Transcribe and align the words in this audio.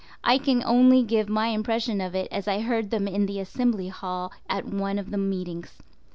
I 0.23 0.39
can 0.39 0.63
only 0.65 1.03
give 1.03 1.29
my 1.29 1.49
impression 1.49 2.01
of 2.01 2.15
it 2.15 2.27
as 2.31 2.47
I 2.47 2.61
heard 2.61 2.89
them 2.89 3.07
in 3.07 3.27
the 3.27 3.39
Assembly 3.39 3.89
Hall 3.89 4.31
at 4.49 4.65
one 4.65 4.97
of 4.97 5.11
the 5.11 5.17
meetings. 5.19 5.77